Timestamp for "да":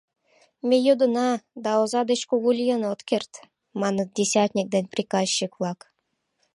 1.63-1.69